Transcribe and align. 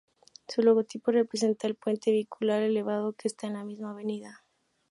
Su 0.47 0.63
logotipo 0.63 1.11
representa 1.11 1.67
el 1.67 1.75
puente 1.75 2.09
vehicular 2.09 2.63
elevado 2.63 3.13
que 3.13 3.27
está 3.27 3.45
en 3.45 3.53
la 3.53 3.63
misma 3.63 3.91
avenida. 3.91 4.43